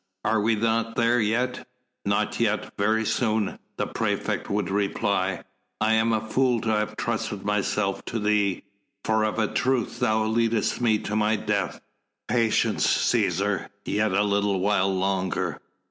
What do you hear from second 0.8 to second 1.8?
there yet?"